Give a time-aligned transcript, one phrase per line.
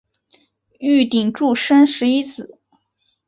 [0.79, 2.57] 玉鼎柱生十一子。